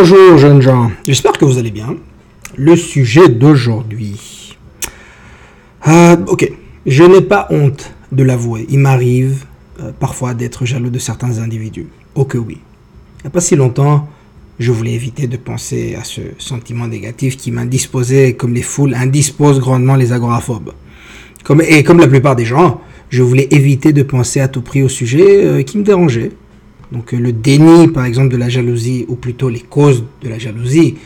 Bonjour 0.00 0.38
jeunes 0.38 0.62
gens, 0.62 0.92
j'espère 1.08 1.32
que 1.32 1.44
vous 1.44 1.58
allez 1.58 1.72
bien. 1.72 1.96
Le 2.56 2.76
sujet 2.76 3.28
d'aujourd'hui. 3.28 4.56
Euh, 5.88 6.16
ok, 6.28 6.52
je 6.86 7.02
n'ai 7.02 7.20
pas 7.20 7.48
honte 7.50 7.92
de 8.12 8.22
l'avouer. 8.22 8.64
Il 8.70 8.78
m'arrive 8.78 9.44
euh, 9.80 9.90
parfois 9.98 10.34
d'être 10.34 10.64
jaloux 10.64 10.90
de 10.90 11.00
certains 11.00 11.40
individus. 11.40 11.88
Oh 12.14 12.24
que 12.24 12.38
oui. 12.38 12.58
Il 13.18 13.22
n'y 13.24 13.26
a 13.26 13.30
pas 13.30 13.40
si 13.40 13.56
longtemps, 13.56 14.08
je 14.60 14.70
voulais 14.70 14.92
éviter 14.92 15.26
de 15.26 15.36
penser 15.36 15.96
à 16.00 16.04
ce 16.04 16.20
sentiment 16.38 16.86
négatif 16.86 17.36
qui 17.36 17.50
m'indisposait 17.50 18.34
comme 18.34 18.54
les 18.54 18.62
foules 18.62 18.94
indisposent 18.94 19.58
grandement 19.58 19.96
les 19.96 20.12
agoraphobes. 20.12 20.74
Comme, 21.42 21.60
et 21.60 21.82
comme 21.82 21.98
la 21.98 22.06
plupart 22.06 22.36
des 22.36 22.44
gens, 22.44 22.80
je 23.10 23.24
voulais 23.24 23.48
éviter 23.50 23.92
de 23.92 24.04
penser 24.04 24.38
à 24.38 24.46
tout 24.46 24.62
prix 24.62 24.84
au 24.84 24.88
sujet 24.88 25.44
euh, 25.44 25.62
qui 25.62 25.76
me 25.76 25.82
dérangeait. 25.82 26.30
Donc 26.92 27.12
euh, 27.12 27.18
le 27.18 27.32
déni, 27.32 27.88
par 27.88 28.04
exemple, 28.04 28.28
de 28.28 28.36
la 28.36 28.48
jalousie, 28.48 29.04
ou 29.08 29.16
plutôt 29.16 29.48
les 29.48 29.60
causes 29.60 30.04
de 30.22 30.28
la 30.28 30.38
jalousie. 30.38 30.96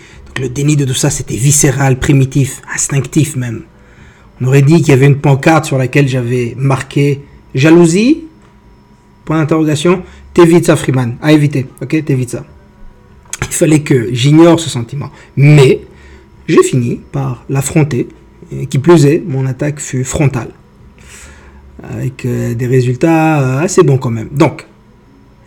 Le 0.41 0.49
déni 0.49 0.77
de 0.77 0.85
tout 0.85 0.95
ça, 0.95 1.11
c'était 1.11 1.37
viscéral, 1.37 1.99
primitif, 1.99 2.63
instinctif 2.75 3.37
même. 3.37 3.63
On 4.41 4.47
aurait 4.47 4.63
dit 4.63 4.77
qu'il 4.77 4.89
y 4.89 4.93
avait 4.93 5.07
une 5.07 5.19
pancarte 5.19 5.67
sur 5.67 5.79
laquelle 5.79 6.09
j'avais 6.09 6.55
marqué 6.57 7.21
jalousie, 7.55 8.25
point 9.25 9.39
d'interrogation, 9.39 10.03
t'évites 10.33 10.67
ça 10.67 10.77
Freeman, 10.77 11.17
à 11.21 11.33
éviter, 11.33 11.67
ok, 11.83 12.05
t'évites 12.05 12.31
ça. 12.31 12.45
Il 13.43 13.55
fallait 13.55 13.81
que 13.81 14.13
j'ignore 14.15 14.59
ce 14.59 14.71
sentiment. 14.71 15.11
Mais 15.37 15.83
j'ai 16.49 16.63
fini 16.63 17.01
par 17.13 17.45
l'affronter, 17.49 18.09
qui 18.71 18.79
plus 18.79 19.07
est, 19.07 19.23
mon 19.27 19.47
attaque 19.47 19.81
fut 19.81 20.05
frontale, 20.05 20.51
avec 21.83 22.25
euh, 22.25 22.55
des 22.55 22.67
résultats 22.67 23.41
euh, 23.41 23.65
assez 23.65 23.83
bons 23.83 23.99
quand 23.99 24.11
même. 24.11 24.29
Donc, 24.33 24.67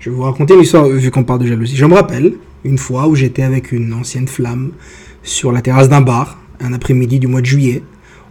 je 0.05 0.11
vais 0.11 0.17
vous 0.17 0.21
raconter 0.21 0.53
une 0.53 0.61
histoire 0.61 0.87
vu 0.87 1.09
qu'on 1.09 1.23
parle 1.23 1.39
de 1.39 1.47
jalousie. 1.47 1.75
Je 1.75 1.83
me 1.83 1.95
rappelle 1.95 2.33
une 2.63 2.77
fois 2.77 3.07
où 3.07 3.15
j'étais 3.15 3.41
avec 3.41 3.71
une 3.71 3.91
ancienne 3.91 4.27
flamme 4.27 4.69
sur 5.23 5.51
la 5.51 5.63
terrasse 5.63 5.89
d'un 5.89 6.01
bar, 6.01 6.37
un 6.59 6.73
après-midi 6.73 7.17
du 7.17 7.25
mois 7.25 7.41
de 7.41 7.47
juillet. 7.47 7.81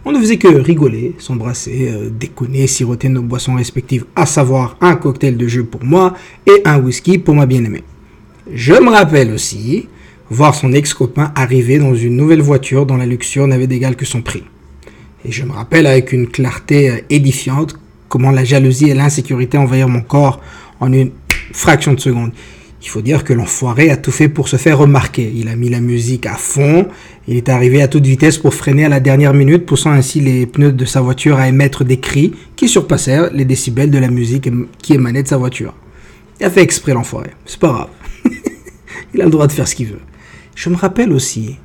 On 0.05 0.13
ne 0.13 0.19
faisait 0.19 0.37
que 0.37 0.47
rigoler, 0.47 1.15
s'embrasser, 1.17 1.89
euh, 1.91 2.09
déconner, 2.09 2.67
siroter 2.67 3.09
nos 3.09 3.23
boissons 3.23 3.55
respectives, 3.55 4.05
à 4.15 4.25
savoir 4.25 4.77
un 4.79 4.95
cocktail 4.95 5.35
de 5.35 5.49
jeu 5.49 5.65
pour 5.65 5.83
moi 5.83 6.13
et 6.47 6.61
un 6.63 6.79
whisky 6.79 7.17
pour 7.17 7.35
ma 7.35 7.45
bien-aimée. 7.45 7.83
Je 8.53 8.71
me 8.71 8.91
rappelle 8.91 9.33
aussi 9.33 9.89
voir 10.29 10.55
son 10.55 10.71
ex-copain 10.71 11.33
arriver 11.35 11.77
dans 11.77 11.93
une 11.93 12.15
nouvelle 12.15 12.41
voiture 12.41 12.85
dont 12.85 12.95
la 12.95 13.05
luxure 13.05 13.47
n'avait 13.47 13.67
d'égal 13.67 13.97
que 13.97 14.05
son 14.05 14.21
prix. 14.21 14.45
Et 15.25 15.31
je 15.33 15.43
me 15.43 15.51
rappelle 15.51 15.87
avec 15.87 16.13
une 16.13 16.27
clarté 16.27 16.89
euh, 16.89 16.97
édifiante 17.09 17.77
comment 18.07 18.31
la 18.31 18.45
jalousie 18.45 18.91
et 18.91 18.93
l'insécurité 18.93 19.57
envahirent 19.57 19.89
mon 19.89 20.03
corps 20.03 20.39
en 20.79 20.93
une 20.93 21.11
fraction 21.51 21.93
de 21.93 21.99
seconde. 21.99 22.31
Il 22.81 22.89
faut 22.89 23.01
dire 23.01 23.23
que 23.23 23.33
l'enfoiré 23.33 23.89
a 23.89 23.97
tout 23.97 24.11
fait 24.11 24.29
pour 24.29 24.47
se 24.47 24.57
faire 24.57 24.77
remarquer. 24.77 25.31
Il 25.35 25.47
a 25.47 25.55
mis 25.55 25.69
la 25.69 25.81
musique 25.81 26.27
à 26.27 26.35
fond, 26.35 26.87
il 27.27 27.35
est 27.35 27.49
arrivé 27.49 27.81
à 27.81 27.87
toute 27.87 28.05
vitesse 28.05 28.37
pour 28.37 28.53
freiner 28.53 28.85
à 28.85 28.89
la 28.89 28.99
dernière 28.99 29.33
minute, 29.33 29.65
poussant 29.65 29.91
ainsi 29.91 30.19
les 30.21 30.45
pneus 30.45 30.71
de 30.71 30.85
sa 30.85 31.01
voiture 31.01 31.37
à 31.37 31.47
émettre 31.47 31.83
des 31.83 31.99
cris 31.99 32.33
qui 32.55 32.69
surpassèrent 32.69 33.33
les 33.33 33.45
décibels 33.45 33.89
de 33.89 33.97
la 33.97 34.09
musique 34.09 34.49
qui 34.83 34.93
émanait 34.93 35.23
de 35.23 35.27
sa 35.27 35.37
voiture. 35.37 35.73
Il 36.39 36.45
a 36.45 36.51
fait 36.51 36.61
exprès 36.61 36.93
l'enfoiré, 36.93 37.31
c'est 37.45 37.59
pas 37.59 37.69
grave. 37.69 37.89
il 39.13 39.21
a 39.21 39.25
le 39.25 39.31
droit 39.31 39.47
de 39.47 39.51
faire 39.51 39.67
ce 39.67 39.73
qu'il 39.73 39.87
veut. 39.87 40.01
Je 40.53 40.69
me 40.69 40.75
rappelle 40.75 41.11
aussi 41.11 41.57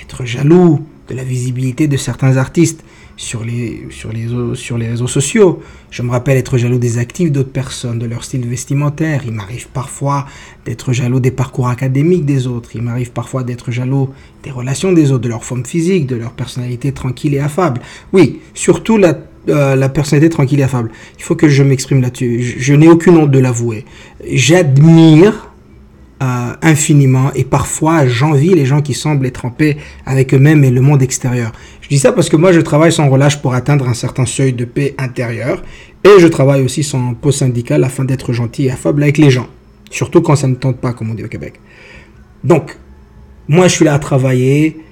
être 0.00 0.24
jaloux 0.24 0.82
de 1.08 1.14
la 1.14 1.24
visibilité 1.24 1.88
de 1.88 1.96
certains 1.96 2.36
artistes 2.36 2.84
sur 3.18 3.44
les, 3.44 3.86
sur, 3.90 4.10
les, 4.12 4.28
sur 4.54 4.78
les 4.78 4.88
réseaux 4.88 5.08
sociaux. 5.08 5.60
Je 5.90 6.02
me 6.02 6.10
rappelle 6.10 6.38
être 6.38 6.56
jaloux 6.56 6.78
des 6.78 6.98
actifs 6.98 7.30
d'autres 7.30 7.50
personnes, 7.50 7.98
de 7.98 8.06
leur 8.06 8.24
style 8.24 8.46
vestimentaire. 8.46 9.22
Il 9.26 9.32
m'arrive 9.32 9.68
parfois 9.68 10.24
d'être 10.64 10.92
jaloux 10.92 11.20
des 11.20 11.32
parcours 11.32 11.68
académiques 11.68 12.24
des 12.24 12.46
autres. 12.46 12.70
Il 12.74 12.82
m'arrive 12.82 13.10
parfois 13.10 13.42
d'être 13.42 13.70
jaloux 13.72 14.08
des 14.44 14.52
relations 14.52 14.92
des 14.92 15.10
autres, 15.10 15.24
de 15.24 15.28
leur 15.28 15.44
forme 15.44 15.66
physique, 15.66 16.06
de 16.06 16.14
leur 16.14 16.32
personnalité 16.32 16.92
tranquille 16.92 17.34
et 17.34 17.40
affable. 17.40 17.80
Oui, 18.12 18.38
surtout 18.54 18.96
la, 18.96 19.18
euh, 19.48 19.74
la 19.74 19.88
personnalité 19.88 20.30
tranquille 20.30 20.60
et 20.60 20.62
affable. 20.62 20.90
Il 21.18 21.24
faut 21.24 21.34
que 21.34 21.48
je 21.48 21.64
m'exprime 21.64 22.00
là-dessus. 22.00 22.56
Je, 22.58 22.74
n'ai 22.74 22.88
aucune 22.88 23.16
honte 23.16 23.32
de 23.32 23.38
l'avouer. 23.40 23.84
J'admire 24.30 25.50
euh, 26.22 26.52
infiniment 26.62 27.32
et 27.34 27.44
parfois 27.44 28.06
j'envie 28.06 28.54
les 28.54 28.66
gens 28.66 28.82
qui 28.82 28.92
semblent 28.92 29.24
être 29.24 29.44
en 29.44 29.50
paix 29.50 29.76
avec 30.04 30.34
eux-mêmes 30.34 30.64
et 30.64 30.70
le 30.70 30.80
monde 30.80 31.02
extérieur. 31.02 31.52
Je 31.88 31.94
dis 31.94 31.98
ça 31.98 32.12
parce 32.12 32.28
que 32.28 32.36
moi 32.36 32.52
je 32.52 32.60
travaille 32.60 32.92
sans 32.92 33.08
relâche 33.08 33.40
pour 33.40 33.54
atteindre 33.54 33.88
un 33.88 33.94
certain 33.94 34.26
seuil 34.26 34.52
de 34.52 34.66
paix 34.66 34.94
intérieure 34.98 35.62
et 36.04 36.20
je 36.20 36.26
travaille 36.26 36.62
aussi 36.62 36.82
sans 36.84 37.14
poste 37.14 37.38
syndical 37.38 37.82
afin 37.82 38.04
d'être 38.04 38.34
gentil 38.34 38.66
et 38.66 38.70
affable 38.70 39.02
avec 39.02 39.16
les 39.16 39.30
gens. 39.30 39.46
Surtout 39.90 40.20
quand 40.20 40.36
ça 40.36 40.48
ne 40.48 40.54
tente 40.54 40.76
pas, 40.76 40.92
comme 40.92 41.10
on 41.10 41.14
dit 41.14 41.24
au 41.24 41.28
Québec. 41.28 41.54
Donc, 42.44 42.76
moi 43.48 43.68
je 43.68 43.74
suis 43.76 43.84
là 43.86 43.94
à 43.94 43.98
travailler 43.98 44.82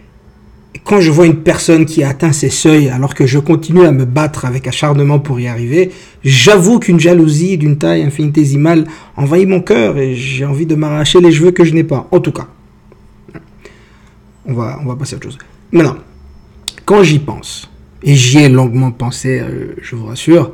quand 0.84 1.02
je 1.02 1.10
vois 1.10 1.26
une 1.26 1.42
personne 1.42 1.84
qui 1.84 2.02
a 2.02 2.08
atteint 2.08 2.32
ses 2.32 2.48
seuils 2.48 2.88
alors 2.88 3.14
que 3.14 3.26
je 3.26 3.38
continue 3.38 3.84
à 3.84 3.92
me 3.92 4.06
battre 4.06 4.46
avec 4.46 4.66
acharnement 4.66 5.18
pour 5.18 5.38
y 5.38 5.48
arriver, 5.48 5.90
j'avoue 6.24 6.78
qu'une 6.78 6.98
jalousie 6.98 7.58
d'une 7.58 7.76
taille 7.76 8.04
infinitésimale 8.04 8.86
envahit 9.16 9.46
mon 9.46 9.60
cœur 9.60 9.98
et 9.98 10.14
j'ai 10.14 10.46
envie 10.46 10.64
de 10.64 10.76
m'arracher 10.76 11.20
les 11.20 11.30
cheveux 11.30 11.50
que 11.50 11.64
je 11.64 11.74
n'ai 11.74 11.84
pas. 11.84 12.08
En 12.10 12.20
tout 12.20 12.32
cas, 12.32 12.46
on 14.46 14.54
va, 14.54 14.78
on 14.82 14.86
va 14.86 14.96
passer 14.96 15.14
à 15.14 15.16
autre 15.16 15.26
chose. 15.26 15.38
Maintenant, 15.72 15.96
quand 16.86 17.02
j'y 17.02 17.18
pense, 17.18 17.68
et 18.02 18.14
j'y 18.14 18.38
ai 18.38 18.48
longuement 18.48 18.92
pensé, 18.92 19.40
euh, 19.40 19.74
je 19.82 19.96
vous 19.96 20.06
rassure, 20.06 20.52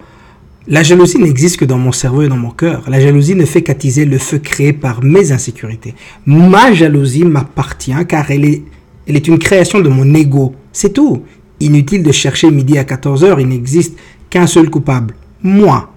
la 0.66 0.82
jalousie 0.82 1.18
n'existe 1.18 1.58
que 1.58 1.64
dans 1.64 1.78
mon 1.78 1.92
cerveau 1.92 2.22
et 2.22 2.28
dans 2.28 2.36
mon 2.36 2.50
cœur. 2.50 2.84
La 2.88 3.00
jalousie 3.00 3.34
ne 3.34 3.44
fait 3.44 3.62
qu'attiser 3.62 4.04
le 4.04 4.18
feu 4.18 4.38
créé 4.38 4.72
par 4.72 5.02
mes 5.02 5.32
insécurités. 5.32 5.94
Ma 6.24 6.72
jalousie 6.72 7.24
m'appartient 7.24 8.06
car 8.08 8.30
elle 8.30 8.44
est 8.44 8.62
elle 9.06 9.16
est 9.16 9.28
une 9.28 9.38
création 9.38 9.80
de 9.80 9.88
mon 9.88 10.14
ego. 10.14 10.54
C'est 10.72 10.92
tout. 10.92 11.24
Inutile 11.60 12.02
de 12.02 12.12
chercher 12.12 12.50
midi 12.50 12.78
à 12.78 12.84
14h, 12.84 13.40
il 13.40 13.48
n'existe 13.48 13.98
qu'un 14.30 14.46
seul 14.46 14.70
coupable. 14.70 15.14
Moi. 15.42 15.92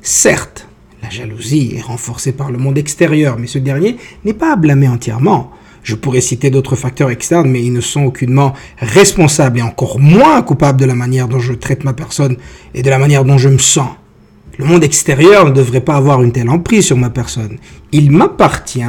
Certes, 0.00 0.68
la 1.02 1.10
jalousie 1.10 1.74
est 1.76 1.80
renforcée 1.80 2.32
par 2.32 2.52
le 2.52 2.58
monde 2.58 2.78
extérieur, 2.78 3.36
mais 3.38 3.48
ce 3.48 3.58
dernier 3.58 3.96
n'est 4.24 4.32
pas 4.32 4.52
à 4.52 4.56
blâmer 4.56 4.88
entièrement. 4.88 5.50
Je 5.86 5.94
pourrais 5.94 6.20
citer 6.20 6.50
d'autres 6.50 6.74
facteurs 6.74 7.10
externes, 7.10 7.48
mais 7.48 7.62
ils 7.62 7.72
ne 7.72 7.80
sont 7.80 8.02
aucunement 8.02 8.54
responsables 8.78 9.60
et 9.60 9.62
encore 9.62 10.00
moins 10.00 10.42
coupables 10.42 10.80
de 10.80 10.84
la 10.84 10.96
manière 10.96 11.28
dont 11.28 11.38
je 11.38 11.52
traite 11.52 11.84
ma 11.84 11.92
personne 11.92 12.38
et 12.74 12.82
de 12.82 12.90
la 12.90 12.98
manière 12.98 13.24
dont 13.24 13.38
je 13.38 13.48
me 13.48 13.58
sens. 13.58 13.90
Le 14.58 14.64
monde 14.64 14.82
extérieur 14.82 15.44
ne 15.44 15.52
devrait 15.52 15.80
pas 15.80 15.94
avoir 15.94 16.24
une 16.24 16.32
telle 16.32 16.50
emprise 16.50 16.86
sur 16.86 16.96
ma 16.96 17.08
personne. 17.08 17.58
Il 17.92 18.10
m'appartient 18.10 18.80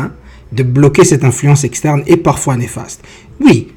de 0.51 0.63
bloquer 0.63 1.03
cette 1.03 1.23
influence 1.23 1.65
externe 1.65 2.01
et 2.07 2.17
parfois 2.17 2.57
néfaste. 2.57 3.03
Oui, 3.41 3.67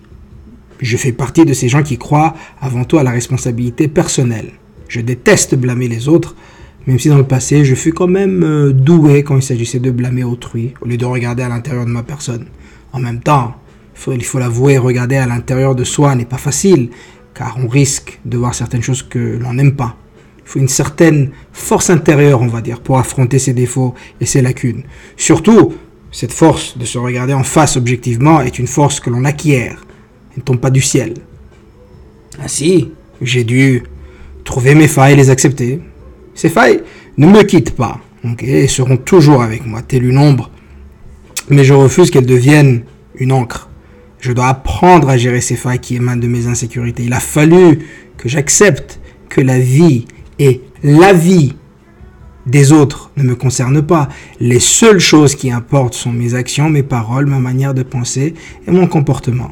je 0.80 0.96
fais 0.96 1.12
partie 1.12 1.44
de 1.44 1.52
ces 1.52 1.68
gens 1.68 1.82
qui 1.82 1.98
croient 1.98 2.32
avant 2.58 2.84
tout 2.84 2.96
à 2.96 3.02
la 3.02 3.10
responsabilité 3.10 3.86
personnelle. 3.86 4.52
Je 4.88 5.02
déteste 5.02 5.56
blâmer 5.56 5.88
les 5.88 6.08
autres, 6.08 6.36
même 6.86 6.98
si 6.98 7.10
dans 7.10 7.18
le 7.18 7.24
passé, 7.24 7.66
je 7.66 7.74
fus 7.74 7.92
quand 7.92 8.08
même 8.08 8.42
euh, 8.42 8.72
doué 8.72 9.24
quand 9.24 9.36
il 9.36 9.42
s'agissait 9.42 9.78
de 9.78 9.90
blâmer 9.90 10.24
autrui, 10.24 10.72
au 10.80 10.86
lieu 10.86 10.96
de 10.96 11.04
regarder 11.04 11.42
à 11.42 11.50
l'intérieur 11.50 11.84
de 11.84 11.90
ma 11.90 12.02
personne. 12.02 12.46
En 12.92 12.98
même 12.98 13.20
temps, 13.20 13.54
il 14.08 14.24
faut 14.24 14.38
l'avouer, 14.38 14.78
regarder 14.78 15.16
à 15.16 15.26
l'intérieur 15.26 15.74
de 15.74 15.84
soi 15.84 16.14
n'est 16.14 16.24
pas 16.24 16.38
facile, 16.38 16.90
car 17.34 17.56
on 17.62 17.68
risque 17.68 18.18
de 18.24 18.36
voir 18.36 18.54
certaines 18.54 18.82
choses 18.82 19.02
que 19.02 19.38
l'on 19.38 19.54
n'aime 19.54 19.76
pas. 19.76 19.96
Il 20.38 20.48
faut 20.48 20.58
une 20.58 20.68
certaine 20.68 21.30
force 21.52 21.90
intérieure, 21.90 22.40
on 22.42 22.48
va 22.48 22.60
dire, 22.60 22.80
pour 22.80 22.98
affronter 22.98 23.38
ses 23.38 23.52
défauts 23.52 23.94
et 24.20 24.26
ses 24.26 24.42
lacunes. 24.42 24.82
Surtout 25.16 25.74
cette 26.10 26.32
force 26.32 26.76
de 26.76 26.84
se 26.84 26.98
regarder 26.98 27.34
en 27.34 27.44
face 27.44 27.76
objectivement 27.76 28.40
est 28.40 28.58
une 28.58 28.66
force 28.66 28.98
que 28.98 29.10
l'on 29.10 29.24
acquiert. 29.24 29.84
Elle 30.32 30.38
ne 30.38 30.42
tombe 30.42 30.58
pas 30.58 30.70
du 30.70 30.80
ciel. 30.80 31.14
Ainsi, 32.42 32.90
j'ai 33.20 33.44
dû 33.44 33.84
trouver 34.44 34.74
mes 34.74 34.88
failles 34.88 35.12
et 35.12 35.16
les 35.16 35.30
accepter. 35.30 35.80
Ces 36.34 36.48
failles 36.48 36.82
ne 37.16 37.26
me 37.26 37.42
quittent 37.42 37.76
pas, 37.76 38.00
et 38.40 38.66
seront 38.66 38.96
toujours 38.96 39.42
avec 39.42 39.66
moi, 39.66 39.82
telle 39.82 40.04
une 40.04 40.18
ombre. 40.18 40.50
Mais 41.50 41.64
je 41.64 41.74
refuse 41.74 42.10
qu'elles 42.10 42.26
deviennent 42.26 42.84
une 43.16 43.32
encre. 43.32 43.68
Je 44.20 44.32
dois 44.32 44.48
apprendre 44.48 45.08
à 45.08 45.16
gérer 45.16 45.40
ces 45.40 45.56
failles 45.56 45.80
qui 45.80 45.96
émanent 45.96 46.20
de 46.20 46.28
mes 46.28 46.46
insécurités. 46.46 47.04
Il 47.04 47.12
a 47.12 47.20
fallu 47.20 47.80
que 48.16 48.28
j'accepte 48.28 49.00
que 49.28 49.40
la 49.40 49.58
vie 49.58 50.06
est 50.38 50.60
la 50.82 51.12
vie 51.12 51.54
des 52.46 52.72
autres 52.72 53.10
ne 53.16 53.22
me 53.22 53.34
concernent 53.34 53.82
pas. 53.82 54.08
Les 54.40 54.60
seules 54.60 54.98
choses 54.98 55.34
qui 55.34 55.50
importent 55.50 55.94
sont 55.94 56.12
mes 56.12 56.34
actions, 56.34 56.70
mes 56.70 56.82
paroles, 56.82 57.26
ma 57.26 57.38
manière 57.38 57.74
de 57.74 57.82
penser 57.82 58.34
et 58.66 58.70
mon 58.70 58.86
comportement. 58.86 59.50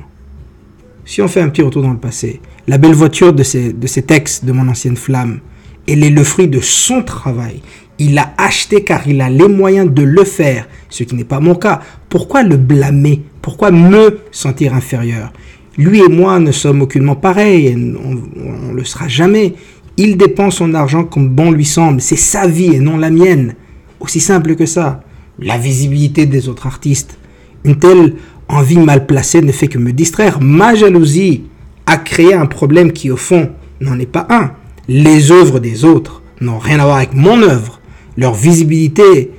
Si 1.04 1.22
on 1.22 1.28
fait 1.28 1.40
un 1.40 1.48
petit 1.48 1.62
retour 1.62 1.82
dans 1.82 1.92
le 1.92 1.98
passé, 1.98 2.40
la 2.66 2.78
belle 2.78 2.94
voiture 2.94 3.32
de, 3.32 3.42
ces, 3.42 3.72
de 3.72 3.86
cet 3.86 4.10
ex 4.10 4.44
de 4.44 4.52
mon 4.52 4.68
ancienne 4.68 4.96
flamme, 4.96 5.40
elle 5.86 6.04
est 6.04 6.10
le 6.10 6.24
fruit 6.24 6.48
de 6.48 6.60
son 6.60 7.02
travail. 7.02 7.62
Il 7.98 8.14
l'a 8.14 8.32
acheté 8.38 8.84
car 8.84 9.06
il 9.08 9.20
a 9.20 9.28
les 9.28 9.48
moyens 9.48 9.92
de 9.92 10.02
le 10.02 10.24
faire, 10.24 10.68
ce 10.88 11.02
qui 11.02 11.14
n'est 11.14 11.24
pas 11.24 11.40
mon 11.40 11.54
cas. 11.54 11.80
Pourquoi 12.08 12.42
le 12.42 12.56
blâmer? 12.56 13.22
Pourquoi 13.42 13.70
me 13.70 14.20
sentir 14.30 14.74
inférieur? 14.74 15.32
Lui 15.76 16.00
et 16.00 16.08
moi 16.08 16.38
ne 16.38 16.52
sommes 16.52 16.82
aucunement 16.82 17.16
pareils, 17.16 17.74
on 18.02 18.72
ne 18.72 18.74
le 18.74 18.84
sera 18.84 19.08
jamais. 19.08 19.54
Il 19.96 20.16
dépense 20.16 20.56
son 20.56 20.74
argent 20.74 21.04
comme 21.04 21.28
bon 21.28 21.50
lui 21.50 21.64
semble. 21.64 22.00
C'est 22.00 22.16
sa 22.16 22.46
vie 22.46 22.74
et 22.74 22.78
non 22.78 22.96
la 22.96 23.10
mienne. 23.10 23.54
Aussi 24.00 24.20
simple 24.20 24.54
que 24.54 24.66
ça. 24.66 25.02
La 25.40 25.58
visibilité 25.58 26.26
des 26.26 26.48
autres 26.48 26.66
artistes. 26.66 27.18
Une 27.64 27.78
telle 27.78 28.14
envie 28.48 28.78
mal 28.78 29.06
placée 29.06 29.42
ne 29.42 29.52
fait 29.52 29.68
que 29.68 29.78
me 29.78 29.92
distraire. 29.92 30.38
Ma 30.40 30.74
jalousie 30.74 31.44
a 31.86 31.96
créé 31.96 32.34
un 32.34 32.46
problème 32.46 32.92
qui, 32.92 33.10
au 33.10 33.16
fond, 33.16 33.50
n'en 33.80 33.98
est 33.98 34.06
pas 34.06 34.26
un. 34.30 34.52
Les 34.88 35.32
œuvres 35.32 35.58
des 35.58 35.84
autres 35.84 36.22
n'ont 36.40 36.58
rien 36.58 36.78
à 36.80 36.84
voir 36.84 36.96
avec 36.98 37.14
mon 37.14 37.42
œuvre. 37.42 37.77
Leur 38.18 38.34
visibilité, 38.34 39.30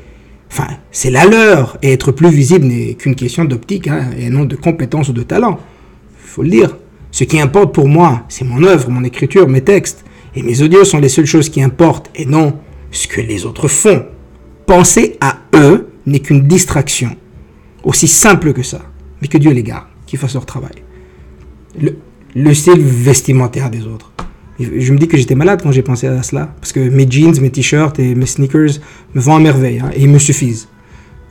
enfin, 0.49 0.67
c'est 0.89 1.11
la 1.11 1.25
leur. 1.25 1.77
Et 1.81 1.91
être 1.91 2.13
plus 2.13 2.29
visible 2.29 2.65
n'est 2.65 2.93
qu'une 2.93 3.13
question 3.13 3.43
d'optique 3.43 3.89
hein, 3.89 4.11
et 4.17 4.29
non 4.29 4.45
de 4.45 4.55
compétence 4.55 5.09
ou 5.09 5.13
de 5.13 5.23
talent. 5.23 5.59
Il 6.23 6.29
faut 6.29 6.43
le 6.43 6.49
dire. 6.49 6.77
Ce 7.11 7.25
qui 7.25 7.41
importe 7.41 7.73
pour 7.73 7.89
moi, 7.89 8.23
c'est 8.29 8.45
mon 8.45 8.63
œuvre, 8.63 8.89
mon 8.89 9.03
écriture, 9.03 9.49
mes 9.49 9.61
textes. 9.61 10.05
Et 10.33 10.43
mes 10.43 10.61
audios 10.61 10.85
sont 10.85 10.99
les 10.99 11.09
seules 11.09 11.25
choses 11.25 11.49
qui 11.49 11.61
importent 11.61 12.09
et 12.15 12.25
non 12.25 12.57
ce 12.91 13.07
que 13.07 13.19
les 13.19 13.45
autres 13.45 13.67
font. 13.67 14.05
Penser 14.65 15.17
à 15.19 15.39
eux 15.55 15.89
n'est 16.05 16.19
qu'une 16.19 16.47
distraction. 16.47 17.17
Aussi 17.83 18.07
simple 18.07 18.53
que 18.53 18.63
ça. 18.63 18.81
Mais 19.21 19.27
que 19.27 19.37
Dieu 19.37 19.51
les 19.51 19.63
garde, 19.63 19.87
qu'ils 20.05 20.19
fassent 20.19 20.35
leur 20.35 20.45
travail. 20.45 20.83
Le, 21.81 21.97
le 22.33 22.53
style 22.53 22.79
vestimentaire 22.79 23.69
des 23.69 23.85
autres. 23.85 24.13
Je 24.59 24.91
me 24.91 24.97
dis 24.97 25.07
que 25.07 25.17
j'étais 25.17 25.35
malade 25.35 25.61
quand 25.63 25.71
j'ai 25.71 25.81
pensé 25.81 26.07
à 26.07 26.21
cela. 26.21 26.53
Parce 26.59 26.73
que 26.73 26.79
mes 26.79 27.09
jeans, 27.09 27.39
mes 27.39 27.49
t-shirts 27.49 27.97
et 27.99 28.13
mes 28.15 28.25
sneakers 28.25 28.79
me 29.13 29.21
vont 29.21 29.35
à 29.35 29.39
merveille. 29.39 29.79
Hein, 29.79 29.91
et 29.95 30.01
ils 30.01 30.09
me 30.09 30.19
suffisent. 30.19 30.67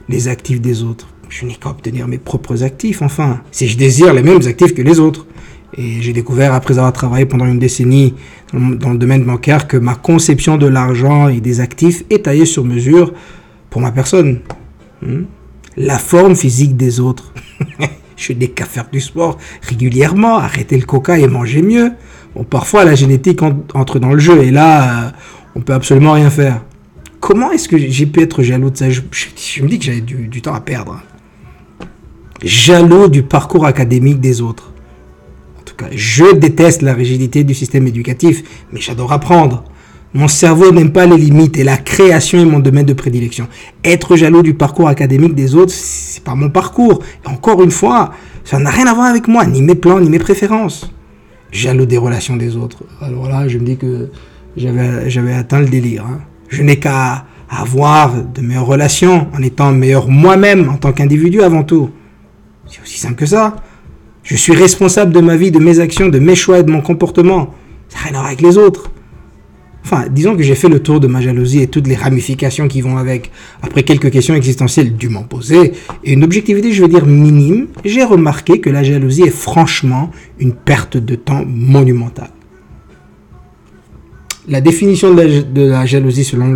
Les 0.08 0.28
actifs 0.28 0.60
des 0.60 0.82
autres. 0.82 1.08
Je 1.28 1.44
n'ai 1.44 1.54
qu'à 1.54 1.69
obtenir 1.69 2.08
mes 2.08 2.16
propres 2.16 2.62
actifs, 2.62 3.02
enfin. 3.02 3.40
Si 3.50 3.69
je 3.69 3.76
désire 3.76 4.14
les 4.14 4.22
mêmes 4.22 4.40
actifs 4.46 4.75
que 4.75 4.80
les 4.80 4.98
autres. 4.98 5.26
Et 5.76 6.00
j'ai 6.00 6.14
découvert, 6.14 6.54
après 6.54 6.78
avoir 6.78 6.92
travaillé 6.94 7.26
pendant 7.26 7.44
une 7.44 7.58
décennie 7.58 8.14
dans 8.54 8.90
le 8.90 8.98
domaine 8.98 9.25
bancaire, 9.25 9.69
que 9.69 9.76
ma 9.76 9.94
conception 9.94 10.56
de 10.56 10.66
l'argent 10.66 11.28
et 11.28 11.40
des 11.40 11.60
actifs 11.60 12.04
est 12.08 12.25
taillée 12.25 12.46
sur 12.46 12.64
mesure 12.64 13.12
pour 13.69 13.82
ma 13.82 13.92
personne. 13.92 14.40
Hmm? 15.02 15.25
La 15.76 15.98
forme 15.98 16.34
physique 16.34 16.76
des 16.76 17.00
autres. 17.00 17.34
je 18.16 18.32
n'ai 18.32 18.48
qu'à 18.48 18.64
faire 18.64 18.88
du 18.90 19.00
sport 19.00 19.38
régulièrement, 19.62 20.38
arrêter 20.38 20.76
le 20.76 20.86
coca 20.86 21.19
et 21.19 21.26
manger 21.26 21.60
mieux. 21.60 21.92
Parfois, 22.50 22.84
la 22.84 22.94
génétique 22.94 23.40
entre 23.42 23.98
dans 23.98 24.12
le 24.12 24.19
jeu 24.19 24.42
et 24.42 24.50
là, 24.50 25.06
euh, 25.06 25.10
on 25.56 25.60
peut 25.60 25.72
absolument 25.72 26.12
rien 26.12 26.30
faire. 26.30 26.62
Comment 27.20 27.50
est-ce 27.50 27.69
que 27.69 27.76
j'ai 27.76 28.06
pu 28.06 28.20
être 28.20 28.42
jaloux 28.42 28.70
de 28.70 28.76
ça? 28.76 28.90
Je, 28.90 29.00
me 29.62 29.69
dis 29.69 29.78
que 29.78 29.84
j'avais 29.84 30.00
du, 30.00 30.40
temps 30.40 30.54
à 30.54 30.60
perdre. 30.60 31.00
Jaloux 32.42 33.08
du 33.08 33.25
parcours 33.25 33.66
académique 33.66 34.20
des 34.20 34.40
autres. 34.40 34.72
En 35.58 35.62
tout 35.64 35.75
cas, 35.75 35.88
je 35.90 36.32
déteste 36.36 36.82
la 36.82 36.94
rigidité 36.94 37.42
du 37.42 37.54
système 37.54 37.86
éducatif, 37.88 38.44
mais 38.72 38.80
j'adore 38.80 39.12
apprendre. 39.12 39.64
Mon 40.14 40.28
cerveau 40.28 40.70
n'aime 40.70 40.92
pas 40.92 41.06
les 41.06 41.19
limites 41.19 41.58
et 41.58 41.64
la 41.64 41.76
création 41.76 42.38
est 42.38 42.44
mon 42.44 42.60
domaine 42.60 42.86
de 42.86 42.94
prédilection. 42.94 43.48
Être 43.84 44.16
jaloux 44.16 44.42
du 44.42 44.54
parcours 44.54 44.88
académique 44.88 45.34
des 45.34 45.54
autres, 45.56 45.72
c'est 45.72 46.22
pas 46.22 46.36
mon 46.36 46.50
parcours. 46.50 47.02
Encore 47.26 47.62
une 47.62 47.72
fois, 47.72 48.12
ça 48.44 48.58
n'a 48.58 48.70
rien 48.70 48.86
à 48.86 48.94
voir 48.94 49.06
avec 49.06 49.26
moi, 49.26 49.44
ni 49.44 49.60
mes 49.60 49.75
plans, 49.75 49.98
ni 50.00 50.08
mes 50.08 50.20
préférences 50.20 50.88
jaloux 51.50 51.86
des 51.86 51.98
relations 51.98 52.36
des 52.36 52.56
autres. 52.56 52.84
Alors 53.00 53.28
là, 53.28 53.48
je 53.48 53.58
me 53.58 53.64
dis 53.64 53.76
que 53.76 54.10
j'avais, 54.56 55.34
atteint 55.34 55.60
le 55.60 55.68
délire. 55.68 56.04
Hein. 56.04 56.20
Je 56.48 56.62
n'ai 56.62 56.78
qu'à 56.78 57.24
avoir 57.50 58.22
de 58.22 58.40
meilleures 58.40 58.66
relations 58.66 59.28
en 59.34 59.42
étant 59.42 59.72
meilleur 59.72 60.08
moi-même 60.08 60.68
en 60.68 60.76
tant 60.76 60.92
qu'individu 60.92 61.42
avant 61.42 61.64
tout. 61.64 61.90
C'est 62.66 62.82
aussi 62.82 62.98
simple 62.98 63.14
que 63.14 63.26
ça. 63.26 63.56
Je 64.22 64.36
suis 64.36 64.52
responsable 64.52 65.12
de 65.12 65.20
ma 65.20 65.36
vie, 65.36 65.50
de 65.50 65.58
mes 65.58 65.80
actions, 65.80 66.08
de 66.08 66.18
mes 66.18 66.34
choix 66.34 66.58
et 66.58 66.62
de 66.62 66.70
mon 66.70 66.82
comportement. 66.82 67.54
Ça 67.88 67.98
n'a 67.98 68.04
rien 68.04 68.10
à 68.10 68.18
voir 68.18 68.26
avec 68.26 68.42
les 68.42 68.58
autres. 68.58 68.90
Enfin, 69.90 70.05
disons 70.11 70.37
que 70.37 70.43
j'ai 70.43 70.55
fait 70.55 70.69
le 70.69 70.81
tour 70.81 71.00
de 71.00 71.06
ma 71.06 71.23
jalousie 71.23 71.62
et 71.62 71.67
toutes 71.67 71.87
les 71.87 71.94
ramifications 71.94 72.69
qui 72.69 72.82
vont 72.82 72.99
avec. 72.99 73.31
Après 73.62 73.85
quelques 73.85 74.11
questions 74.11 74.35
existentielles 74.35 74.94
dûment 74.94 75.23
posées 75.23 75.73
et 76.05 76.12
une 76.12 76.25
objectivité, 76.25 76.75
je 76.75 76.82
veux 76.82 76.88
dire, 76.88 77.06
minime, 77.06 77.69
j'ai 77.87 78.05
remarqué 78.05 78.61
que 78.61 78.69
la 78.69 78.82
jalousie 78.82 79.23
est 79.23 79.31
franchement 79.31 80.11
une 80.38 80.52
perte 80.52 80.99
de 80.99 81.14
temps 81.14 81.43
monumentale. 81.46 82.29
La 84.46 84.61
définition 84.61 85.14
de 85.14 85.62
la, 85.62 85.87
jalousie 85.87 86.25
selon 86.25 86.55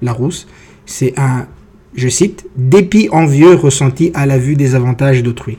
Larousse, 0.00 0.48
c'est 0.86 1.12
un, 1.18 1.48
je 1.94 2.08
cite, 2.08 2.46
dépit 2.56 3.10
envieux 3.12 3.56
ressenti 3.56 4.10
à 4.14 4.24
la 4.24 4.38
vue 4.38 4.56
des 4.56 4.74
avantages 4.74 5.22
d'autrui. 5.22 5.58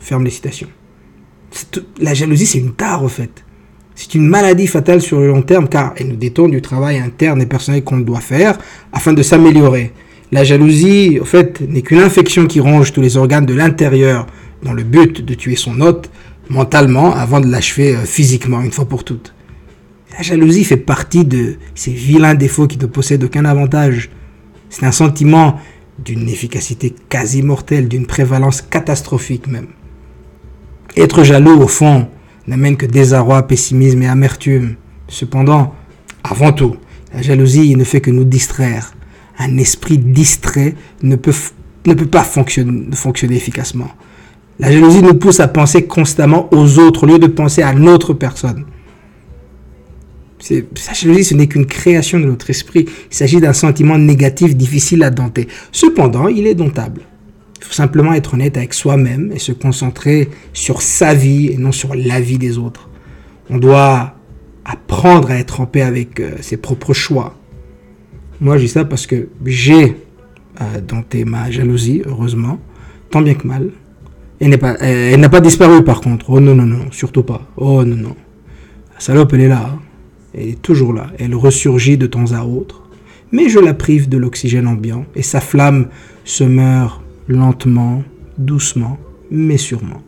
Ferme 0.00 0.24
les 0.24 0.30
citations. 0.30 0.68
La 2.00 2.14
jalousie, 2.14 2.46
c'est 2.46 2.60
une 2.60 2.72
tare, 2.72 3.04
au 3.04 3.08
fait. 3.08 3.44
C'est 3.94 4.14
une 4.14 4.26
maladie 4.26 4.66
fatale 4.66 5.00
sur 5.00 5.20
le 5.20 5.28
long 5.28 5.42
terme 5.42 5.68
car 5.68 5.94
elle 5.96 6.08
nous 6.08 6.16
détourne 6.16 6.50
du 6.50 6.60
travail 6.60 6.98
interne 6.98 7.40
et 7.40 7.46
personnel 7.46 7.84
qu'on 7.84 7.98
doit 7.98 8.20
faire 8.20 8.58
afin 8.92 9.12
de 9.12 9.22
s'améliorer. 9.22 9.92
La 10.32 10.42
jalousie, 10.42 11.18
au 11.20 11.24
fait, 11.24 11.60
n'est 11.60 11.82
qu'une 11.82 12.00
infection 12.00 12.46
qui 12.46 12.58
ronge 12.58 12.92
tous 12.92 13.00
les 13.00 13.16
organes 13.16 13.46
de 13.46 13.54
l'intérieur 13.54 14.26
dans 14.62 14.72
le 14.72 14.82
but 14.82 15.24
de 15.24 15.34
tuer 15.34 15.54
son 15.54 15.80
hôte 15.80 16.10
mentalement 16.48 17.14
avant 17.14 17.40
de 17.40 17.46
l'achever 17.46 17.94
euh, 17.94 18.04
physiquement 18.04 18.60
une 18.60 18.72
fois 18.72 18.86
pour 18.86 19.04
toutes. 19.04 19.34
La 20.16 20.22
jalousie 20.22 20.64
fait 20.64 20.76
partie 20.76 21.24
de 21.24 21.56
ces 21.74 21.92
vilains 21.92 22.34
défauts 22.34 22.66
qui 22.66 22.78
ne 22.78 22.86
possèdent 22.86 23.24
aucun 23.24 23.44
avantage. 23.44 24.10
C'est 24.70 24.84
un 24.84 24.92
sentiment 24.92 25.58
d'une 25.98 26.28
efficacité 26.28 26.94
quasi 27.08 27.42
mortelle, 27.42 27.88
d'une 27.88 28.06
prévalence 28.06 28.62
catastrophique 28.62 29.46
même. 29.46 29.68
Être 30.96 31.24
jaloux, 31.24 31.60
au 31.60 31.68
fond, 31.68 32.08
n'amène 32.46 32.76
que 32.76 32.86
désarroi, 32.86 33.46
pessimisme 33.46 34.02
et 34.02 34.08
amertume. 34.08 34.76
Cependant, 35.08 35.74
avant 36.22 36.52
tout, 36.52 36.76
la 37.14 37.22
jalousie 37.22 37.76
ne 37.76 37.84
fait 37.84 38.00
que 38.00 38.10
nous 38.10 38.24
distraire. 38.24 38.92
Un 39.38 39.56
esprit 39.58 39.98
distrait 39.98 40.74
ne 41.02 41.16
peut, 41.16 41.32
pas 42.10 42.24
fonctionner, 42.24 42.94
fonctionner 42.94 43.36
efficacement. 43.36 43.88
La 44.58 44.70
jalousie 44.70 45.02
nous 45.02 45.14
pousse 45.14 45.40
à 45.40 45.48
penser 45.48 45.84
constamment 45.84 46.48
aux 46.52 46.78
autres 46.78 47.04
au 47.04 47.06
lieu 47.06 47.18
de 47.18 47.26
penser 47.26 47.62
à 47.62 47.72
notre 47.72 48.14
personne. 48.14 48.64
La 50.50 50.92
jalousie, 50.92 51.24
ce 51.24 51.34
n'est 51.34 51.46
qu'une 51.46 51.66
création 51.66 52.20
de 52.20 52.26
notre 52.26 52.50
esprit. 52.50 52.86
Il 53.10 53.14
s'agit 53.16 53.40
d'un 53.40 53.54
sentiment 53.54 53.98
négatif 53.98 54.54
difficile 54.54 55.02
à 55.02 55.10
dompter. 55.10 55.48
Cependant, 55.72 56.28
il 56.28 56.46
est 56.46 56.54
domptable. 56.54 57.02
Simplement 57.70 58.12
être 58.12 58.34
honnête 58.34 58.56
avec 58.56 58.74
soi-même 58.74 59.32
et 59.32 59.38
se 59.38 59.52
concentrer 59.52 60.28
sur 60.52 60.82
sa 60.82 61.14
vie 61.14 61.48
et 61.48 61.56
non 61.56 61.72
sur 61.72 61.94
la 61.94 62.20
vie 62.20 62.38
des 62.38 62.58
autres. 62.58 62.88
On 63.50 63.58
doit 63.58 64.14
apprendre 64.64 65.30
à 65.30 65.36
être 65.36 65.60
en 65.60 65.66
paix 65.66 65.82
avec 65.82 66.20
euh, 66.20 66.36
ses 66.40 66.56
propres 66.56 66.94
choix. 66.94 67.36
Moi, 68.40 68.58
je 68.58 68.62
dis 68.62 68.68
ça 68.68 68.84
parce 68.84 69.06
que 69.06 69.28
j'ai 69.44 69.96
euh, 70.60 71.24
ma 71.26 71.50
jalousie, 71.50 72.02
heureusement, 72.06 72.58
tant 73.10 73.22
bien 73.22 73.34
que 73.34 73.46
mal. 73.46 73.70
Elle 74.40 74.50
n'a 74.50 74.58
pas, 74.58 74.76
pas 75.28 75.40
disparu 75.40 75.82
par 75.84 76.00
contre. 76.00 76.30
Oh 76.30 76.40
non, 76.40 76.54
non, 76.54 76.66
non, 76.66 76.90
surtout 76.90 77.22
pas. 77.22 77.46
Oh 77.56 77.84
non, 77.84 77.96
non. 77.96 78.16
La 78.94 79.00
salope, 79.00 79.32
elle 79.32 79.40
est 79.42 79.48
là. 79.48 79.70
Hein. 79.72 79.78
Elle 80.34 80.48
est 80.48 80.62
toujours 80.62 80.92
là. 80.92 81.06
Elle 81.18 81.34
ressurgit 81.34 81.96
de 81.96 82.06
temps 82.06 82.32
à 82.32 82.44
autre. 82.44 82.82
Mais 83.32 83.48
je 83.48 83.58
la 83.58 83.74
prive 83.74 84.08
de 84.08 84.16
l'oxygène 84.16 84.66
ambiant 84.66 85.06
et 85.16 85.22
sa 85.22 85.40
flamme 85.40 85.88
se 86.24 86.44
meurt 86.44 87.03
lentement, 87.28 88.02
doucement, 88.38 88.98
mais 89.30 89.56
sûrement. 89.56 90.02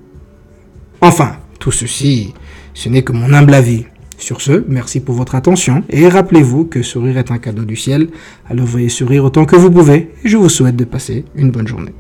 Enfin, 1.01 1.37
tout 1.59 1.73
ceci, 1.73 2.35
ce 2.75 2.89
n'est 2.89 3.03
que 3.03 3.13
mon 3.13 3.33
humble 3.33 3.55
avis. 3.55 3.85
Sur 4.19 4.41
ce, 4.41 4.65
merci 4.67 5.01
pour 5.01 5.15
votre 5.15 5.35
attention 5.35 5.85
et 5.91 6.09
rappelez-vous 6.09 6.65
que 6.65 6.83
sourire 6.83 7.19
est 7.19 7.31
un 7.31 7.39
cadeau 7.39 7.65
du 7.65 7.77
ciel, 7.77 8.09
alors 8.49 8.67
veuillez 8.67 8.89
sourire 8.89 9.25
autant 9.25 9.45
que 9.45 9.57
vous 9.57 9.71
pouvez 9.71 10.11
et 10.25 10.29
je 10.29 10.39
vous 10.39 10.49
souhaite 10.49 10.77
de 10.77 10.85
passer 10.85 11.27
une 11.35 11.51
bonne 11.51 11.69
journée. 11.69 11.93